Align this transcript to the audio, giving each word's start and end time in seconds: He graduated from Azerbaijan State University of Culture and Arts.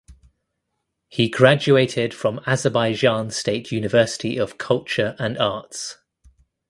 He 1.09 1.29
graduated 1.29 2.11
from 2.11 2.41
Azerbaijan 2.47 3.29
State 3.29 3.71
University 3.71 4.35
of 4.39 4.57
Culture 4.57 5.15
and 5.19 5.37
Arts. 5.37 5.99